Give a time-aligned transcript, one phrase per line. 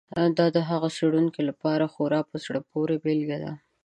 [0.37, 3.51] دا د هغو څېړونکو لپاره خورا په زړه پورې بېلګه ده.